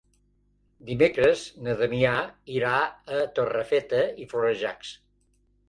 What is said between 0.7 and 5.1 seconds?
Dimecres na Damià irà a Torrefeta i Florejacs.